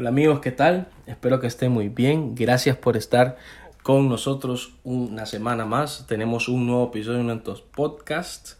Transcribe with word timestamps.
Hola 0.00 0.08
amigos, 0.08 0.40
¿qué 0.40 0.50
tal? 0.50 0.88
Espero 1.06 1.40
que 1.40 1.46
estén 1.46 1.72
muy 1.72 1.90
bien. 1.90 2.34
Gracias 2.34 2.74
por 2.74 2.96
estar 2.96 3.36
con 3.82 4.08
nosotros 4.08 4.72
una 4.82 5.26
semana 5.26 5.66
más. 5.66 6.06
Tenemos 6.06 6.48
un 6.48 6.66
nuevo 6.66 6.86
episodio 6.86 7.20
en 7.20 7.26
nuestros 7.26 7.60
podcasts 7.60 8.56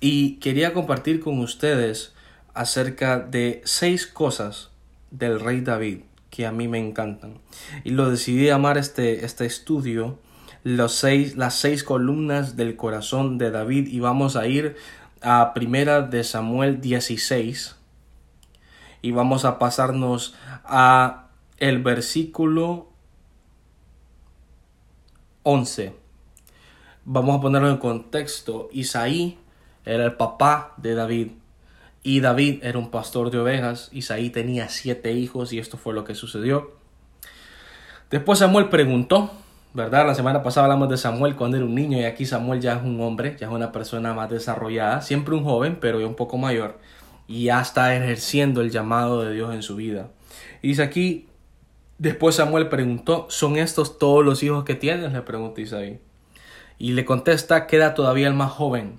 y 0.00 0.40
quería 0.40 0.72
compartir 0.72 1.20
con 1.20 1.38
ustedes 1.38 2.14
acerca 2.52 3.20
de 3.20 3.62
seis 3.64 4.08
cosas 4.08 4.70
del 5.12 5.38
rey 5.38 5.60
David 5.60 6.00
que 6.30 6.46
a 6.46 6.50
mí 6.50 6.66
me 6.66 6.80
encantan. 6.80 7.38
Y 7.84 7.90
lo 7.90 8.10
decidí 8.10 8.46
llamar 8.46 8.76
este, 8.76 9.24
este 9.24 9.46
estudio 9.46 10.18
los 10.64 10.94
seis, 10.94 11.36
las 11.36 11.54
seis 11.54 11.84
columnas 11.84 12.56
del 12.56 12.74
corazón 12.74 13.38
de 13.38 13.52
David 13.52 13.86
y 13.86 14.00
vamos 14.00 14.34
a 14.34 14.48
ir 14.48 14.74
a 15.20 15.54
primera 15.54 16.02
de 16.02 16.24
Samuel 16.24 16.80
16 16.80 17.76
y 19.02 19.10
vamos 19.10 19.44
a 19.44 19.58
pasarnos 19.58 20.34
a 20.64 21.26
el 21.58 21.82
versículo 21.82 22.88
11. 25.42 25.94
Vamos 27.04 27.36
a 27.36 27.40
ponerlo 27.40 27.68
en 27.68 27.78
contexto. 27.78 28.68
Isaí 28.72 29.38
era 29.84 30.04
el 30.04 30.14
papá 30.14 30.74
de 30.76 30.94
David 30.94 31.28
y 32.04 32.20
David 32.20 32.60
era 32.62 32.78
un 32.78 32.90
pastor 32.90 33.30
de 33.30 33.38
ovejas. 33.38 33.88
Isaí 33.92 34.30
tenía 34.30 34.68
siete 34.68 35.12
hijos 35.12 35.52
y 35.52 35.58
esto 35.58 35.76
fue 35.76 35.94
lo 35.94 36.04
que 36.04 36.14
sucedió. 36.14 36.72
Después 38.08 38.38
Samuel 38.38 38.68
preguntó, 38.68 39.32
¿verdad? 39.74 40.06
La 40.06 40.14
semana 40.14 40.42
pasada 40.42 40.66
hablamos 40.66 40.90
de 40.90 40.96
Samuel 40.96 41.34
cuando 41.34 41.56
era 41.56 41.66
un 41.66 41.74
niño 41.74 41.98
y 41.98 42.04
aquí 42.04 42.24
Samuel 42.24 42.60
ya 42.60 42.74
es 42.74 42.82
un 42.82 43.00
hombre, 43.00 43.36
ya 43.40 43.48
es 43.48 43.52
una 43.52 43.72
persona 43.72 44.14
más 44.14 44.30
desarrollada, 44.30 45.00
siempre 45.00 45.34
un 45.34 45.44
joven, 45.44 45.78
pero 45.80 45.98
ya 45.98 46.06
un 46.06 46.14
poco 46.14 46.38
mayor 46.38 46.78
y 47.32 47.44
ya 47.44 47.62
está 47.62 47.96
ejerciendo 47.96 48.60
el 48.60 48.70
llamado 48.70 49.22
de 49.22 49.32
Dios 49.32 49.54
en 49.54 49.62
su 49.62 49.74
vida. 49.74 50.10
Y 50.60 50.68
dice 50.68 50.82
aquí, 50.82 51.28
después 51.96 52.34
Samuel 52.34 52.68
preguntó, 52.68 53.26
¿son 53.30 53.56
estos 53.56 53.98
todos 53.98 54.22
los 54.22 54.42
hijos 54.42 54.64
que 54.64 54.74
tienes? 54.74 55.14
Le 55.14 55.22
pregunta 55.22 55.62
Isaí. 55.62 55.98
Y 56.78 56.92
le 56.92 57.06
contesta, 57.06 57.66
queda 57.66 57.94
todavía 57.94 58.28
el 58.28 58.34
más 58.34 58.52
joven, 58.52 58.98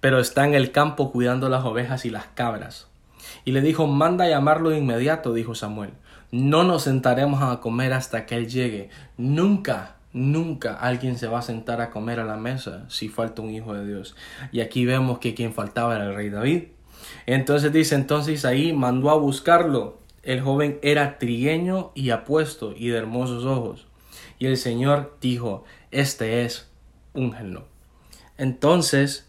pero 0.00 0.18
está 0.18 0.44
en 0.44 0.54
el 0.54 0.72
campo 0.72 1.12
cuidando 1.12 1.48
las 1.48 1.64
ovejas 1.64 2.04
y 2.04 2.10
las 2.10 2.26
cabras. 2.34 2.88
Y 3.44 3.52
le 3.52 3.60
dijo, 3.60 3.86
manda 3.86 4.24
a 4.24 4.28
llamarlo 4.28 4.70
de 4.70 4.78
inmediato, 4.78 5.32
dijo 5.32 5.54
Samuel. 5.54 5.90
No 6.32 6.64
nos 6.64 6.82
sentaremos 6.82 7.40
a 7.40 7.60
comer 7.60 7.92
hasta 7.92 8.26
que 8.26 8.34
él 8.34 8.48
llegue. 8.48 8.90
Nunca, 9.16 9.94
nunca 10.12 10.74
alguien 10.74 11.16
se 11.16 11.28
va 11.28 11.38
a 11.38 11.42
sentar 11.42 11.80
a 11.80 11.90
comer 11.90 12.18
a 12.18 12.24
la 12.24 12.36
mesa 12.36 12.84
si 12.88 13.08
falta 13.08 13.42
un 13.42 13.50
hijo 13.50 13.74
de 13.74 13.86
Dios. 13.86 14.16
Y 14.50 14.58
aquí 14.58 14.84
vemos 14.86 15.20
que 15.20 15.34
quien 15.34 15.52
faltaba 15.52 15.94
era 15.94 16.06
el 16.06 16.16
rey 16.16 16.30
David. 16.30 16.64
Entonces 17.26 17.72
dice, 17.72 17.94
entonces 17.94 18.44
ahí 18.44 18.72
mandó 18.72 19.10
a 19.10 19.16
buscarlo. 19.16 19.98
El 20.22 20.40
joven 20.40 20.78
era 20.82 21.18
trigueño 21.18 21.92
y 21.94 22.10
apuesto 22.10 22.74
y 22.76 22.88
de 22.88 22.98
hermosos 22.98 23.44
ojos. 23.44 23.86
Y 24.38 24.46
el 24.46 24.56
Señor 24.56 25.16
dijo, 25.20 25.64
este 25.90 26.44
es, 26.44 26.68
úngenlo. 27.14 27.66
Entonces, 28.38 29.28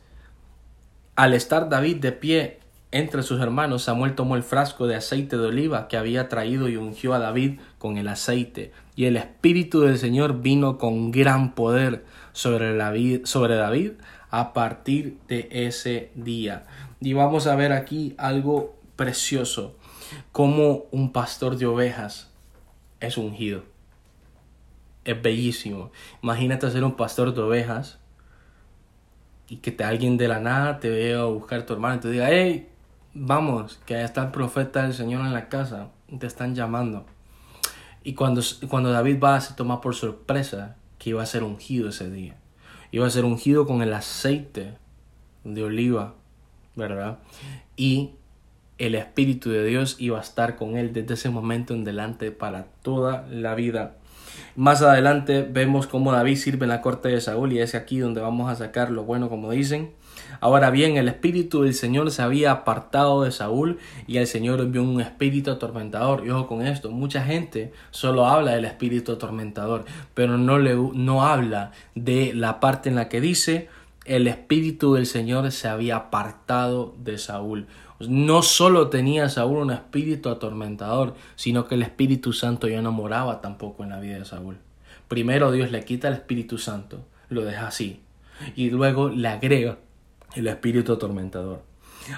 al 1.15 1.33
estar 1.33 1.69
David 1.69 1.97
de 1.97 2.11
pie 2.11 2.59
entre 2.91 3.23
sus 3.23 3.41
hermanos, 3.41 3.83
Samuel 3.83 4.15
tomó 4.15 4.35
el 4.35 4.43
frasco 4.43 4.87
de 4.87 4.95
aceite 4.95 5.37
de 5.37 5.47
oliva 5.47 5.87
que 5.87 5.97
había 5.97 6.29
traído 6.29 6.67
y 6.67 6.75
ungió 6.75 7.13
a 7.13 7.19
David 7.19 7.59
con 7.77 7.97
el 7.97 8.07
aceite. 8.07 8.71
Y 8.95 9.05
el 9.05 9.17
Espíritu 9.17 9.81
del 9.81 9.97
Señor 9.97 10.41
vino 10.41 10.77
con 10.77 11.11
gran 11.11 11.55
poder 11.55 12.05
sobre, 12.33 12.75
David, 12.75 13.21
sobre 13.25 13.55
David 13.55 13.91
a 14.29 14.53
partir 14.53 15.17
de 15.27 15.47
ese 15.51 16.11
día. 16.15 16.63
Y 17.01 17.13
vamos 17.13 17.47
a 17.47 17.55
ver 17.55 17.73
aquí 17.73 18.15
algo 18.17 18.79
precioso, 18.95 19.75
como 20.31 20.85
un 20.91 21.11
pastor 21.11 21.57
de 21.57 21.65
ovejas 21.65 22.29
es 22.99 23.17
ungido. 23.17 23.63
Es 25.03 25.19
bellísimo. 25.21 25.91
Imagínate 26.21 26.69
ser 26.69 26.83
un 26.83 26.95
pastor 26.95 27.33
de 27.33 27.41
ovejas 27.41 27.99
y 29.47 29.57
que 29.57 29.71
te 29.71 29.83
alguien 29.83 30.17
de 30.17 30.27
la 30.27 30.39
nada 30.39 30.79
te 30.79 30.89
vea 30.89 31.23
buscar 31.23 31.61
a 31.61 31.65
tu 31.65 31.73
hermano 31.73 31.95
y 31.95 31.99
te 31.99 32.11
diga, 32.11 32.29
hey, 32.29 32.69
vamos, 33.13 33.79
que 33.85 34.01
está 34.01 34.23
el 34.23 34.31
profeta 34.31 34.83
del 34.83 34.93
Señor 34.93 35.25
en 35.25 35.33
la 35.33 35.49
casa, 35.49 35.89
te 36.19 36.27
están 36.27 36.55
llamando. 36.55 37.05
Y 38.03 38.13
cuando, 38.13 38.41
cuando 38.69 38.91
David 38.91 39.19
va, 39.19 39.41
se 39.41 39.55
toma 39.55 39.81
por 39.81 39.95
sorpresa 39.95 40.77
que 40.99 41.09
iba 41.09 41.23
a 41.23 41.25
ser 41.25 41.43
ungido 41.43 41.89
ese 41.89 42.09
día 42.09 42.37
iba 42.91 43.07
a 43.07 43.09
ser 43.09 43.25
ungido 43.25 43.65
con 43.65 43.81
el 43.81 43.93
aceite 43.93 44.77
de 45.43 45.63
oliva, 45.63 46.15
Y 47.75 48.11
el 48.77 48.95
Espíritu 48.95 49.49
de 49.49 49.63
Dios 49.63 49.95
iba 49.99 50.17
a 50.17 50.21
estar 50.21 50.55
con 50.55 50.75
él 50.75 50.93
desde 50.93 51.13
ese 51.13 51.29
momento 51.29 51.73
en 51.73 51.83
delante 51.83 52.31
para 52.31 52.65
toda 52.81 53.27
la 53.29 53.53
vida. 53.55 53.95
Más 54.55 54.81
adelante 54.81 55.47
vemos 55.49 55.87
cómo 55.87 56.11
David 56.11 56.35
sirve 56.35 56.65
en 56.65 56.69
la 56.69 56.81
corte 56.81 57.09
de 57.09 57.21
Saúl 57.21 57.53
y 57.53 57.59
es 57.59 57.75
aquí 57.75 57.99
donde 57.99 58.21
vamos 58.21 58.49
a 58.51 58.55
sacar 58.55 58.91
lo 58.91 59.03
bueno 59.03 59.29
como 59.29 59.51
dicen. 59.51 59.91
Ahora 60.39 60.69
bien, 60.71 60.97
el 60.97 61.07
espíritu 61.07 61.63
del 61.63 61.73
Señor 61.73 62.09
se 62.11 62.21
había 62.21 62.51
apartado 62.51 63.23
de 63.23 63.31
Saúl 63.31 63.77
y 64.07 64.17
el 64.17 64.27
Señor 64.27 64.59
envió 64.59 64.81
un 64.83 65.01
espíritu 65.01 65.51
atormentador. 65.51 66.25
Y 66.25 66.29
ojo 66.29 66.47
con 66.47 66.65
esto, 66.65 66.91
mucha 66.91 67.23
gente 67.23 67.73
solo 67.91 68.25
habla 68.25 68.53
del 68.53 68.65
espíritu 68.65 69.13
atormentador, 69.13 69.85
pero 70.13 70.37
no, 70.37 70.57
le, 70.57 70.75
no 70.75 71.23
habla 71.23 71.71
de 71.95 72.33
la 72.33 72.59
parte 72.59 72.89
en 72.89 72.95
la 72.95 73.09
que 73.09 73.21
dice 73.21 73.69
el 74.05 74.27
espíritu 74.27 74.93
del 74.95 75.05
Señor 75.05 75.51
se 75.51 75.67
había 75.67 75.95
apartado 75.95 76.95
de 76.97 77.17
Saúl. 77.17 77.67
No 77.99 78.41
solo 78.41 78.89
tenía 78.89 79.29
Saúl 79.29 79.57
un 79.57 79.71
espíritu 79.71 80.29
atormentador, 80.29 81.15
sino 81.35 81.67
que 81.67 81.75
el 81.75 81.83
Espíritu 81.83 82.33
Santo 82.33 82.67
ya 82.67 82.81
no 82.81 82.91
moraba 82.91 83.41
tampoco 83.41 83.83
en 83.83 83.89
la 83.91 83.99
vida 83.99 84.17
de 84.17 84.25
Saúl. 84.25 84.57
Primero 85.07 85.51
Dios 85.51 85.71
le 85.71 85.85
quita 85.85 86.07
el 86.07 86.15
Espíritu 86.15 86.57
Santo, 86.57 87.05
lo 87.29 87.43
deja 87.43 87.67
así, 87.67 88.01
y 88.55 88.71
luego 88.71 89.09
le 89.09 89.27
agrega 89.27 89.77
el 90.35 90.47
espíritu 90.47 90.93
atormentador. 90.93 91.61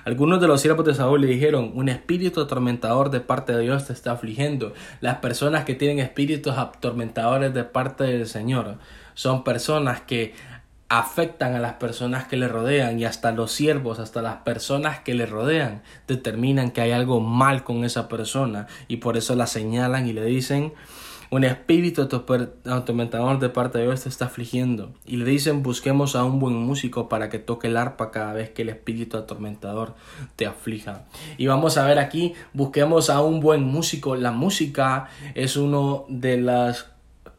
Algunos 0.06 0.40
de 0.40 0.48
los 0.48 0.62
siervos 0.62 0.86
de 0.86 0.94
Saúl 0.94 1.22
le 1.22 1.28
dijeron, 1.28 1.72
un 1.76 1.90
espíritu 1.90 2.42
atormentador 2.42 3.10
de 3.10 3.20
parte 3.20 3.54
de 3.54 3.64
Dios 3.64 3.88
te 3.88 3.94
está 3.94 4.14
afligiendo. 4.14 4.74
Las 5.02 5.18
personas 5.18 5.66
que 5.66 5.76
tienen 5.76 6.00
espíritus 6.00 6.58
atormentadores 6.58 7.54
de 7.54 7.64
parte 7.66 8.06
del 8.06 8.28
Señor 8.28 8.78
son 9.14 9.44
personas 9.44 10.02
que 10.02 10.34
afectan 11.00 11.56
a 11.56 11.60
las 11.60 11.74
personas 11.74 12.26
que 12.26 12.38
le 12.38 12.48
rodean 12.48 13.00
y 13.00 13.06
hasta 13.06 13.32
los 13.32 13.52
siervos, 13.52 14.00
hasta 14.00 14.22
las 14.22 14.38
personas 14.38 15.00
que 15.00 15.16
le 15.16 15.26
rodean, 15.26 15.82
determinan 16.08 16.72
que 16.72 16.82
hay 16.82 16.92
algo 16.92 17.20
mal 17.20 17.64
con 17.64 17.84
esa 17.84 18.08
persona 18.08 18.68
y 18.88 18.98
por 18.98 19.18
eso 19.18 19.36
la 19.36 19.48
señalan 19.48 20.08
y 20.08 20.14
le 20.14 20.24
dicen, 20.24 20.74
un 21.32 21.44
espíritu 21.46 22.04
atormentador 22.04 23.40
de 23.40 23.50
parte 23.50 23.80
de 23.80 23.86
Dios 23.86 24.04
te 24.04 24.10
está 24.10 24.26
afligiendo. 24.26 24.94
Y 25.04 25.18
le 25.18 25.26
dicen 25.26 25.64
busquemos 25.64 26.16
a 26.16 26.24
un 26.26 26.40
buen 26.40 26.54
músico 26.54 27.10
para 27.10 27.30
que 27.30 27.40
toque 27.40 27.70
el 27.70 27.78
arpa 27.78 28.12
cada 28.12 28.34
vez 28.34 28.52
que 28.52 28.62
el 28.62 28.70
espíritu 28.70 29.18
atormentador 29.18 29.96
te 30.36 30.46
aflija. 30.46 31.06
Y 31.40 31.48
vamos 31.48 31.80
a 31.80 31.88
ver 31.88 31.98
aquí, 31.98 32.36
busquemos 32.54 33.10
a 33.10 33.22
un 33.22 33.40
buen 33.40 33.64
músico. 33.64 34.16
La 34.16 34.32
música 34.32 35.08
es 35.34 35.58
una 35.58 36.04
de 36.08 36.38
las 36.38 36.93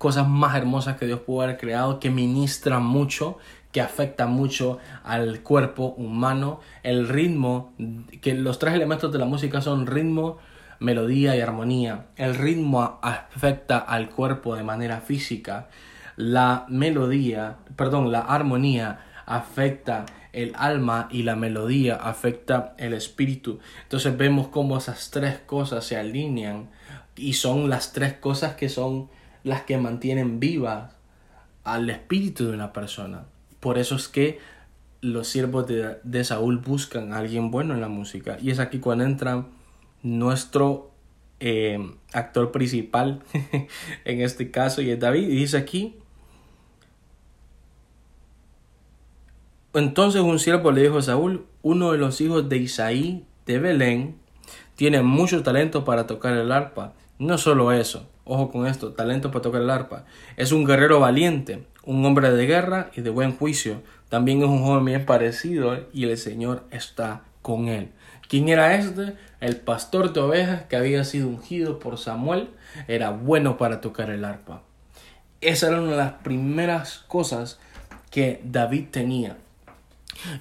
cosas 0.04 0.28
más 0.28 0.54
hermosas 0.54 0.98
que 0.98 1.06
Dios 1.06 1.20
pudo 1.20 1.40
haber 1.40 1.56
creado, 1.56 1.98
que 1.98 2.10
ministra 2.10 2.78
mucho, 2.78 3.38
que 3.72 3.80
afecta 3.80 4.26
mucho 4.26 4.76
al 5.02 5.40
cuerpo 5.40 5.94
humano. 5.96 6.60
El 6.82 7.08
ritmo, 7.08 7.72
que 8.20 8.34
los 8.34 8.58
tres 8.58 8.74
elementos 8.74 9.10
de 9.10 9.18
la 9.18 9.24
música 9.24 9.62
son 9.62 9.86
ritmo, 9.86 10.36
melodía 10.78 11.34
y 11.34 11.40
armonía. 11.40 12.08
El 12.16 12.34
ritmo 12.34 12.98
afecta 13.00 13.78
al 13.78 14.10
cuerpo 14.10 14.54
de 14.54 14.62
manera 14.62 15.00
física. 15.00 15.68
La 16.16 16.66
melodía, 16.68 17.56
perdón, 17.74 18.12
la 18.12 18.20
armonía 18.20 19.06
afecta 19.24 20.04
el 20.34 20.52
alma 20.54 21.08
y 21.10 21.22
la 21.22 21.34
melodía 21.34 21.96
afecta 21.96 22.74
el 22.76 22.92
espíritu. 22.92 23.58
Entonces 23.84 24.14
vemos 24.18 24.48
cómo 24.48 24.76
esas 24.76 25.10
tres 25.10 25.38
cosas 25.46 25.86
se 25.86 25.96
alinean 25.96 26.68
y 27.16 27.32
son 27.32 27.70
las 27.70 27.94
tres 27.94 28.12
cosas 28.12 28.54
que 28.54 28.68
son 28.68 29.08
las 29.44 29.62
que 29.62 29.78
mantienen 29.78 30.40
vivas 30.40 30.92
al 31.62 31.88
espíritu 31.88 32.46
de 32.46 32.54
una 32.54 32.72
persona. 32.72 33.26
Por 33.60 33.78
eso 33.78 33.94
es 33.96 34.08
que 34.08 34.38
los 35.00 35.28
siervos 35.28 35.66
de, 35.66 35.98
de 36.02 36.24
Saúl 36.24 36.58
buscan 36.58 37.12
a 37.12 37.18
alguien 37.18 37.50
bueno 37.50 37.74
en 37.74 37.80
la 37.80 37.88
música. 37.88 38.38
Y 38.40 38.50
es 38.50 38.58
aquí 38.58 38.78
cuando 38.80 39.04
entran 39.04 39.46
nuestro 40.02 40.94
eh, 41.40 41.78
actor 42.12 42.52
principal 42.52 43.20
en 44.04 44.20
este 44.20 44.50
caso 44.50 44.80
y 44.80 44.90
es 44.90 45.00
David. 45.00 45.28
Y 45.28 45.36
dice 45.36 45.58
aquí, 45.58 45.96
entonces 49.74 50.22
un 50.22 50.38
siervo 50.38 50.72
le 50.72 50.82
dijo 50.82 50.98
a 50.98 51.02
Saúl, 51.02 51.46
uno 51.62 51.92
de 51.92 51.98
los 51.98 52.20
hijos 52.20 52.48
de 52.48 52.58
Isaí 52.58 53.24
de 53.46 53.58
Belén 53.58 54.16
tiene 54.76 55.02
mucho 55.02 55.42
talento 55.42 55.84
para 55.84 56.06
tocar 56.06 56.34
el 56.34 56.52
arpa. 56.52 56.94
No 57.24 57.38
solo 57.38 57.72
eso, 57.72 58.06
ojo 58.24 58.50
con 58.50 58.66
esto, 58.66 58.92
talento 58.92 59.30
para 59.30 59.40
tocar 59.40 59.62
el 59.62 59.70
arpa. 59.70 60.04
Es 60.36 60.52
un 60.52 60.66
guerrero 60.66 61.00
valiente, 61.00 61.66
un 61.82 62.04
hombre 62.04 62.30
de 62.30 62.44
guerra 62.44 62.90
y 62.94 63.00
de 63.00 63.08
buen 63.08 63.34
juicio. 63.34 63.80
También 64.10 64.42
es 64.42 64.44
un 64.44 64.62
joven 64.62 64.84
bien 64.84 65.06
parecido 65.06 65.86
y 65.90 66.04
el 66.04 66.18
Señor 66.18 66.64
está 66.70 67.22
con 67.40 67.68
él. 67.68 67.92
¿Quién 68.28 68.50
era 68.50 68.74
este? 68.74 69.14
El 69.40 69.56
pastor 69.56 70.12
de 70.12 70.20
ovejas 70.20 70.64
que 70.64 70.76
había 70.76 71.02
sido 71.04 71.28
ungido 71.28 71.78
por 71.78 71.96
Samuel 71.96 72.50
era 72.88 73.08
bueno 73.08 73.56
para 73.56 73.80
tocar 73.80 74.10
el 74.10 74.26
arpa. 74.26 74.60
Esa 75.40 75.68
era 75.68 75.80
una 75.80 75.92
de 75.92 75.96
las 75.96 76.12
primeras 76.12 77.06
cosas 77.08 77.58
que 78.10 78.42
David 78.44 78.88
tenía. 78.90 79.38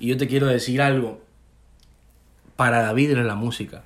Y 0.01 0.07
yo 0.07 0.17
te 0.17 0.27
quiero 0.27 0.47
decir 0.47 0.81
algo. 0.81 1.21
Para 2.57 2.81
David 2.81 3.11
era 3.11 3.23
la 3.23 3.35
música, 3.35 3.83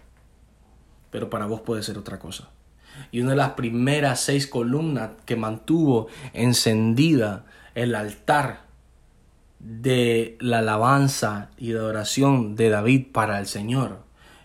pero 1.12 1.30
para 1.30 1.46
vos 1.46 1.62
puede 1.62 1.84
ser 1.84 2.00
otra 2.00 2.18
cosa. 2.18 2.50
Y 3.12 3.22
una 3.22 3.32
de 3.32 3.38
las 3.38 3.52
primeras 3.52 4.20
seis 4.20 4.48
columnas 4.48 5.12
que 5.26 5.36
mantuvo 5.36 6.08
encendida 6.34 7.46
el 7.76 7.96
altar 7.96 8.68
de 9.60 10.38
la 10.40 10.60
alabanza 10.60 11.50
y 11.58 11.70
de 11.70 11.80
oración 11.80 12.56
de 12.56 12.70
David 12.70 13.08
para 13.12 13.40
el 13.40 13.48
Señor 13.48 14.00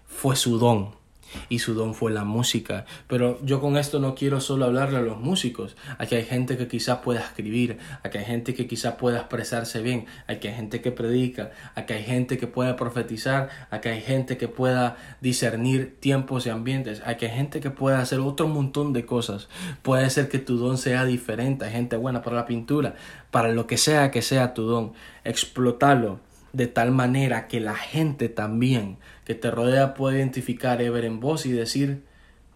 fue 0.06 0.36
su 0.36 0.58
don 0.58 1.01
y 1.48 1.58
su 1.58 1.74
don 1.74 1.94
fue 1.94 2.12
la 2.12 2.24
música. 2.24 2.84
Pero 3.06 3.38
yo 3.44 3.60
con 3.60 3.76
esto 3.76 3.98
no 3.98 4.14
quiero 4.14 4.40
solo 4.40 4.64
hablarle 4.64 4.98
a 4.98 5.02
los 5.02 5.18
músicos. 5.18 5.76
Aquí 5.98 6.14
hay 6.14 6.24
gente 6.24 6.56
que 6.56 6.68
quizás 6.68 6.98
pueda 6.98 7.20
escribir, 7.20 7.78
aquí 8.02 8.18
hay 8.18 8.24
gente 8.24 8.54
que 8.54 8.66
quizás 8.66 8.94
pueda 8.94 9.18
expresarse 9.18 9.82
bien, 9.82 10.06
aquí 10.26 10.48
hay 10.48 10.54
gente 10.54 10.80
que 10.80 10.92
predica, 10.92 11.50
aquí 11.74 11.94
hay 11.94 12.04
gente 12.04 12.38
que 12.38 12.46
pueda 12.46 12.76
profetizar, 12.76 13.48
aquí 13.70 13.88
hay 13.88 14.00
gente 14.00 14.36
que 14.36 14.48
pueda 14.48 14.96
discernir 15.20 15.96
tiempos 16.00 16.46
y 16.46 16.50
ambientes, 16.50 17.02
aquí 17.04 17.26
hay 17.26 17.32
gente 17.32 17.60
que 17.60 17.70
pueda 17.70 18.00
hacer 18.00 18.20
otro 18.20 18.48
montón 18.48 18.92
de 18.92 19.04
cosas. 19.06 19.48
Puede 19.82 20.10
ser 20.10 20.28
que 20.28 20.38
tu 20.38 20.56
don 20.56 20.78
sea 20.78 21.04
diferente, 21.04 21.64
hay 21.64 21.72
gente 21.72 21.96
buena 21.96 22.22
para 22.22 22.36
la 22.36 22.46
pintura, 22.46 22.94
para 23.30 23.48
lo 23.52 23.66
que 23.66 23.78
sea 23.78 24.10
que 24.10 24.22
sea 24.22 24.54
tu 24.54 24.62
don, 24.62 24.92
explótalo 25.24 26.31
de 26.52 26.66
tal 26.66 26.90
manera 26.90 27.48
que 27.48 27.60
la 27.60 27.74
gente 27.74 28.28
también 28.28 28.98
que 29.24 29.34
te 29.34 29.50
rodea 29.50 29.94
pueda 29.94 30.16
identificar 30.18 30.80
y 30.82 30.88
ver 30.88 31.04
en 31.04 31.20
vos 31.20 31.46
y 31.46 31.52
decir, 31.52 32.04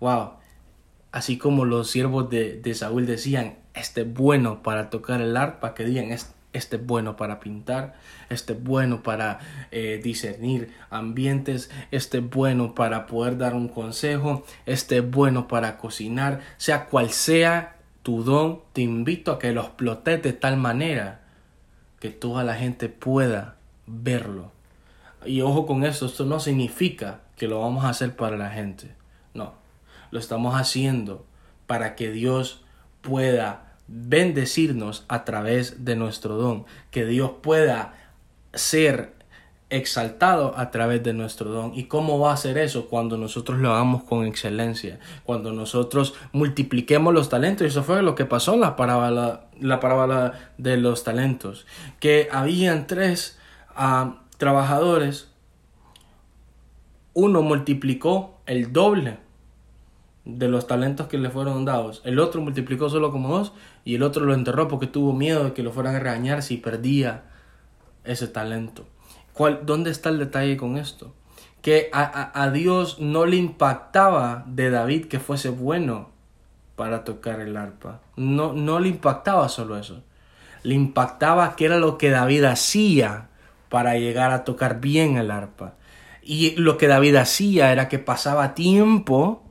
wow, 0.01 0.33
así 1.13 1.39
como 1.39 1.65
los 1.65 1.91
siervos 1.91 2.29
de, 2.29 2.75
Saúl 2.75 3.07
decían, 3.07 3.57
este 3.75 4.03
es 4.03 4.13
bueno 4.13 4.63
para 4.63 4.91
tocar 4.91 5.21
el 5.21 5.37
arpa, 5.37 5.75
que 5.75 5.85
digan, 5.85 6.11
este 6.11 6.77
es 6.77 6.87
bueno 6.87 7.17
para 7.17 7.41
pintar, 7.41 7.95
este 8.29 8.53
es 8.55 8.63
bueno 8.63 9.03
para 9.03 9.39
eh, 9.71 10.01
discernir 10.03 10.73
ambientes, 10.91 11.71
este 11.91 12.19
es 12.19 12.29
bueno 12.29 12.75
para 12.75 13.07
poder 13.07 13.39
dar 13.39 13.55
un 13.55 13.69
consejo, 13.69 14.45
este 14.67 14.99
es 14.99 15.11
bueno 15.11 15.49
para 15.49 15.79
cocinar, 15.79 16.41
sea 16.57 16.87
cual 16.87 17.11
sea 17.11 17.77
tu 18.03 18.23
don, 18.23 18.63
te 18.73 18.83
invito 18.83 19.33
a 19.33 19.39
que 19.39 19.53
lo 19.53 19.63
explotes 19.63 20.23
de 20.23 20.33
tal 20.33 20.57
manera 20.57 21.23
que 21.99 22.11
toda 22.11 22.45
la 22.45 22.55
gente 22.55 22.89
pueda 22.89 23.56
verlo. 23.87 24.53
Y 25.25 25.41
ojo 25.41 25.67
con 25.67 25.85
esto, 25.85 26.07
esto 26.07 26.25
no 26.25 26.41
significa 26.41 27.21
que 27.37 27.49
lo 27.49 27.61
vamos 27.61 27.85
a 27.85 27.91
hacer 27.91 28.17
para 28.17 28.37
la 28.37 28.51
gente. 28.51 28.95
No, 29.35 29.55
lo 30.11 30.19
estamos 30.19 30.55
haciendo 30.55 31.25
para 31.67 31.95
que 31.95 32.11
Dios 32.11 32.65
pueda 33.01 33.75
bendecirnos 33.89 35.05
a 35.09 35.25
través 35.25 35.85
de 35.85 35.97
nuestro 35.97 36.37
don, 36.37 36.65
que 36.91 37.07
Dios 37.07 37.33
pueda 37.43 37.95
ser 38.55 39.15
exaltado 39.69 40.57
a 40.57 40.71
través 40.71 41.03
de 41.03 41.13
nuestro 41.13 41.51
don. 41.51 41.73
¿Y 41.75 41.85
cómo 41.85 42.19
va 42.19 42.33
a 42.33 42.37
ser 42.37 42.57
eso? 42.59 42.89
Cuando 42.89 43.17
nosotros 43.17 43.59
lo 43.59 43.73
hagamos 43.73 44.05
con 44.05 44.25
excelencia, 44.25 45.01
cuando 45.25 45.53
nosotros 45.53 46.15
multipliquemos 46.33 47.13
los 47.13 47.29
talentos. 47.29 47.67
Eso 47.67 47.83
fue 47.83 48.03
lo 48.03 48.15
que 48.15 48.25
pasó 48.25 48.55
en 48.55 48.61
la 48.61 48.77
parábola, 48.77 49.47
la 49.61 49.81
parábola 49.81 50.53
de 50.57 50.77
los 50.77 51.03
talentos, 51.03 51.67
que 51.99 52.29
habían 52.31 52.87
tres 52.87 53.39
a 53.77 54.23
trabajadores, 54.39 55.29
uno 57.15 57.43
multiplicó 57.43 58.41
el 58.47 58.73
doble 58.73 59.19
de 60.25 60.49
los 60.49 60.67
talentos 60.67 61.07
que 61.07 61.19
le 61.19 61.31
fueron 61.31 61.65
dados. 61.65 62.03
El 62.05 62.19
otro 62.19 62.41
multiplicó 62.43 62.91
solo 62.91 63.13
como 63.13 63.29
dos 63.29 63.53
y 63.85 63.95
el 63.95 64.03
otro 64.03 64.25
lo 64.25 64.35
enterró 64.35 64.69
porque 64.69 64.87
tuvo 64.87 65.13
miedo 65.13 65.45
de 65.45 65.53
que 65.53 65.63
lo 65.63 65.73
fueran 65.73 65.95
a 65.95 66.01
regañar 66.01 66.43
si 66.43 66.57
perdía 66.57 67.25
ese 68.05 68.27
talento. 68.29 68.87
¿Cuál, 69.33 69.61
¿Dónde 69.65 69.91
está 69.91 70.09
el 70.09 70.19
detalle 70.19 70.57
con 70.57 70.77
esto? 70.77 71.15
Que 71.63 71.91
a, 71.93 72.43
a 72.43 72.51
Dios 72.51 73.01
no 73.01 73.25
le 73.25 73.37
impactaba 73.37 74.45
de 74.47 74.71
David 74.71 75.07
que 75.07 75.21
fuese 75.21 75.49
bueno 75.49 76.11
para 76.77 77.05
tocar 77.05 77.41
el 77.41 77.57
arpa. 77.57 78.01
No, 78.17 78.53
no 78.53 78.79
le 78.79 78.89
impactaba 78.89 79.49
solo 79.49 79.79
eso. 79.79 80.03
Le 80.63 80.75
impactaba 80.75 81.57
que 81.57 81.65
era 81.65 81.79
lo 81.79 81.99
que 81.99 82.11
David 82.11 82.45
hacía 82.45 83.29
para 83.69 83.97
llegar 83.97 84.33
a 84.33 84.45
tocar 84.45 84.81
bien 84.81 85.17
el 85.17 85.31
arpa. 85.31 85.75
Y 86.23 86.57
lo 86.57 86.77
que 86.77 86.89
David 86.89 87.17
hacía 87.17 87.73
era 87.73 87.89
que 87.89 87.99
pasaba 87.99 88.55
tiempo 88.55 89.43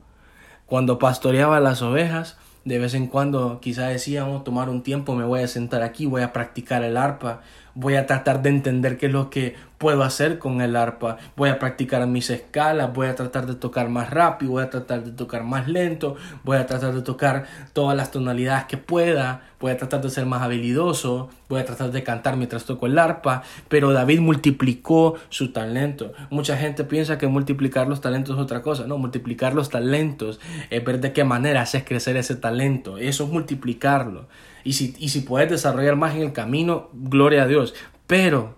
cuando 0.66 0.98
pastoreaba 0.98 1.60
las 1.60 1.82
ovejas. 1.82 2.36
De 2.64 2.78
vez 2.78 2.94
en 2.94 3.06
cuando 3.06 3.60
quizá 3.60 3.86
decíamos 3.86 4.44
tomar 4.44 4.68
un 4.68 4.82
tiempo, 4.82 5.14
me 5.14 5.24
voy 5.24 5.40
a 5.40 5.48
sentar 5.48 5.82
aquí, 5.82 6.06
voy 6.06 6.22
a 6.22 6.32
practicar 6.32 6.82
el 6.82 6.96
arpa, 6.96 7.42
voy 7.76 7.94
a 7.94 8.06
tratar 8.06 8.42
de 8.42 8.48
entender 8.48 8.96
qué 8.96 9.06
es 9.06 9.12
lo 9.12 9.30
que 9.30 9.54
puedo 9.78 10.02
hacer 10.02 10.38
con 10.38 10.62
el 10.62 10.74
arpa, 10.74 11.18
voy 11.36 11.50
a 11.50 11.58
practicar 11.58 12.06
mis 12.06 12.30
escalas, 12.30 12.94
voy 12.94 13.08
a 13.08 13.14
tratar 13.14 13.46
de 13.46 13.54
tocar 13.54 13.90
más 13.90 14.08
rápido, 14.08 14.52
voy 14.52 14.62
a 14.62 14.70
tratar 14.70 15.04
de 15.04 15.12
tocar 15.12 15.44
más 15.44 15.68
lento, 15.68 16.16
voy 16.42 16.56
a 16.56 16.66
tratar 16.66 16.94
de 16.94 17.02
tocar 17.02 17.44
todas 17.74 17.94
las 17.94 18.10
tonalidades 18.10 18.64
que 18.64 18.78
pueda, 18.78 19.42
voy 19.60 19.72
a 19.72 19.76
tratar 19.76 20.00
de 20.00 20.08
ser 20.08 20.24
más 20.24 20.40
habilidoso, 20.40 21.28
voy 21.50 21.60
a 21.60 21.66
tratar 21.66 21.90
de 21.90 22.02
cantar 22.02 22.38
mientras 22.38 22.64
toco 22.64 22.86
el 22.86 22.98
arpa, 22.98 23.42
pero 23.68 23.92
David 23.92 24.20
multiplicó 24.20 25.16
su 25.28 25.52
talento. 25.52 26.12
Mucha 26.30 26.56
gente 26.56 26.84
piensa 26.84 27.18
que 27.18 27.26
multiplicar 27.26 27.86
los 27.88 28.00
talentos 28.00 28.36
es 28.36 28.42
otra 28.42 28.62
cosa, 28.62 28.86
no, 28.86 28.96
multiplicar 28.96 29.54
los 29.54 29.68
talentos 29.68 30.40
es 30.70 30.82
ver 30.82 31.00
de 31.00 31.12
qué 31.12 31.24
manera 31.24 31.60
haces 31.60 31.84
crecer 31.84 32.16
ese 32.16 32.36
talento, 32.36 32.96
eso 32.96 33.24
es 33.24 33.30
multiplicarlo. 33.30 34.26
Y 34.66 34.72
si, 34.72 34.96
y 34.98 35.10
si 35.10 35.20
puedes 35.20 35.48
desarrollar 35.48 35.94
más 35.94 36.16
en 36.16 36.22
el 36.22 36.32
camino, 36.32 36.88
gloria 36.92 37.44
a 37.44 37.46
Dios. 37.46 37.65
Pero 38.06 38.56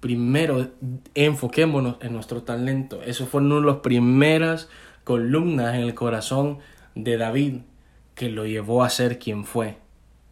primero 0.00 0.68
enfoquémonos 1.14 1.96
en 2.00 2.12
nuestro 2.12 2.42
talento. 2.42 3.00
Eso 3.02 3.26
fue 3.26 3.40
una 3.40 3.54
de 3.56 3.62
las 3.62 3.76
primeras 3.76 4.68
columnas 5.02 5.74
en 5.74 5.80
el 5.80 5.94
corazón 5.94 6.58
de 6.94 7.16
David 7.16 7.56
que 8.14 8.28
lo 8.28 8.46
llevó 8.46 8.84
a 8.84 8.90
ser 8.90 9.18
quien 9.18 9.44
fue 9.44 9.78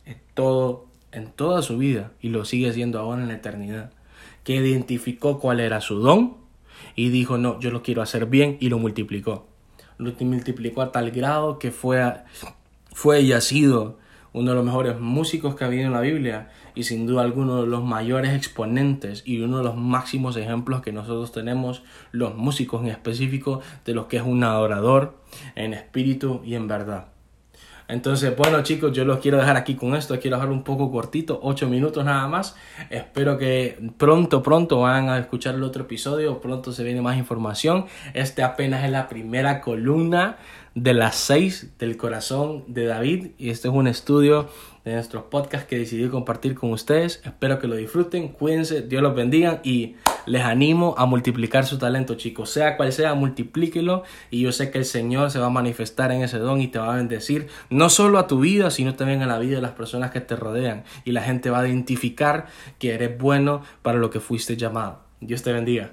en 0.04 0.18
todo 0.34 0.86
en 1.10 1.30
toda 1.30 1.62
su 1.62 1.78
vida 1.78 2.12
y 2.20 2.28
lo 2.28 2.44
sigue 2.44 2.72
siendo 2.72 2.98
ahora 2.98 3.22
en 3.22 3.28
la 3.28 3.34
eternidad. 3.34 3.92
Que 4.44 4.56
identificó 4.56 5.38
cuál 5.38 5.60
era 5.60 5.80
su 5.80 6.00
don 6.00 6.36
y 6.96 7.10
dijo, 7.10 7.38
"No, 7.38 7.60
yo 7.60 7.70
lo 7.70 7.82
quiero 7.82 8.02
hacer 8.02 8.26
bien" 8.26 8.56
y 8.60 8.68
lo 8.68 8.78
multiplicó. 8.78 9.46
Lo 9.98 10.12
multiplicó 10.20 10.82
a 10.82 10.92
tal 10.92 11.10
grado 11.10 11.58
que 11.58 11.70
fue 11.70 12.02
fue 12.92 13.22
y 13.22 13.32
ha 13.32 13.40
sido 13.40 13.98
uno 14.32 14.50
de 14.50 14.56
los 14.56 14.64
mejores 14.64 14.98
músicos 14.98 15.54
que 15.54 15.64
ha 15.64 15.66
habido 15.66 15.84
en 15.84 15.92
la 15.92 16.00
Biblia 16.00 16.48
y 16.74 16.84
sin 16.84 17.06
duda 17.06 17.22
alguno 17.22 17.62
de 17.62 17.66
los 17.66 17.82
mayores 17.84 18.32
exponentes 18.34 19.22
y 19.26 19.40
uno 19.40 19.58
de 19.58 19.64
los 19.64 19.76
máximos 19.76 20.36
ejemplos 20.36 20.82
que 20.82 20.92
nosotros 20.92 21.32
tenemos 21.32 21.82
los 22.12 22.34
músicos 22.34 22.82
en 22.82 22.88
específico 22.88 23.60
de 23.84 23.94
los 23.94 24.06
que 24.06 24.16
es 24.16 24.22
un 24.22 24.42
adorador 24.44 25.18
en 25.54 25.74
espíritu 25.74 26.40
y 26.44 26.54
en 26.54 26.68
verdad. 26.68 27.08
Entonces, 27.88 28.34
bueno 28.34 28.62
chicos, 28.62 28.92
yo 28.92 29.04
los 29.04 29.18
quiero 29.18 29.36
dejar 29.36 29.56
aquí 29.58 29.74
con 29.74 29.94
esto, 29.94 30.18
quiero 30.18 30.36
dejar 30.36 30.50
un 30.50 30.62
poco 30.62 30.90
cortito, 30.90 31.40
8 31.42 31.68
minutos 31.68 32.02
nada 32.04 32.26
más. 32.26 32.56
Espero 32.88 33.36
que 33.36 33.78
pronto, 33.98 34.42
pronto 34.42 34.80
van 34.80 35.10
a 35.10 35.18
escuchar 35.18 35.56
el 35.56 35.62
otro 35.62 35.82
episodio, 35.82 36.40
pronto 36.40 36.72
se 36.72 36.84
viene 36.84 37.02
más 37.02 37.18
información. 37.18 37.84
Este 38.14 38.42
apenas 38.42 38.84
es 38.84 38.90
la 38.90 39.08
primera 39.08 39.60
columna 39.60 40.38
de 40.74 40.94
las 40.94 41.16
6 41.16 41.74
del 41.78 41.96
corazón 41.96 42.64
de 42.66 42.86
David 42.86 43.28
y 43.38 43.50
este 43.50 43.68
es 43.68 43.74
un 43.74 43.86
estudio 43.86 44.48
de 44.84 44.94
nuestros 44.94 45.24
podcasts 45.24 45.68
que 45.68 45.78
decidí 45.78 46.08
compartir 46.08 46.54
con 46.54 46.72
ustedes. 46.72 47.20
Espero 47.24 47.58
que 47.58 47.68
lo 47.68 47.76
disfruten, 47.76 48.28
cuídense, 48.28 48.82
Dios 48.82 49.02
los 49.02 49.14
bendiga 49.14 49.60
y 49.62 49.96
les 50.26 50.42
animo 50.42 50.94
a 50.98 51.06
multiplicar 51.06 51.66
su 51.66 51.78
talento, 51.78 52.14
chicos. 52.14 52.50
Sea 52.50 52.76
cual 52.76 52.92
sea, 52.92 53.14
multiplíquelo 53.14 54.02
y 54.30 54.40
yo 54.40 54.52
sé 54.52 54.70
que 54.70 54.78
el 54.78 54.84
Señor 54.84 55.30
se 55.30 55.38
va 55.38 55.46
a 55.46 55.50
manifestar 55.50 56.10
en 56.10 56.22
ese 56.22 56.38
don 56.38 56.60
y 56.60 56.68
te 56.68 56.78
va 56.78 56.94
a 56.94 56.96
bendecir 56.96 57.48
no 57.70 57.88
solo 57.90 58.18
a 58.18 58.26
tu 58.26 58.40
vida, 58.40 58.70
sino 58.70 58.94
también 58.94 59.22
a 59.22 59.26
la 59.26 59.38
vida 59.38 59.56
de 59.56 59.62
las 59.62 59.72
personas 59.72 60.10
que 60.10 60.20
te 60.20 60.36
rodean 60.36 60.84
y 61.04 61.12
la 61.12 61.22
gente 61.22 61.50
va 61.50 61.60
a 61.60 61.68
identificar 61.68 62.46
que 62.78 62.94
eres 62.94 63.16
bueno 63.18 63.62
para 63.82 63.98
lo 63.98 64.10
que 64.10 64.20
fuiste 64.20 64.56
llamado. 64.56 65.00
Dios 65.20 65.42
te 65.42 65.52
bendiga. 65.52 65.92